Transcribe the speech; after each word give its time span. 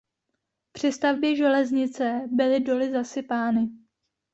Při 0.71 0.91
stavbě 0.91 1.35
železnice 1.35 2.21
byly 2.31 2.59
doly 2.59 2.91
zasypány. 2.91 3.69